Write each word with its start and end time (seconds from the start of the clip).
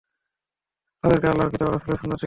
তাদেরকে 1.03 1.27
আল্লাহর 1.27 1.51
কিতাব 1.51 1.67
ও 1.67 1.71
রাসূলের 1.71 1.99
সুন্নাত 2.01 2.07
শিক্ষা 2.07 2.15
দিব। 2.17 2.19